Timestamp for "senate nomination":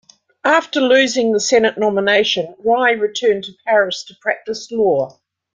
1.39-2.55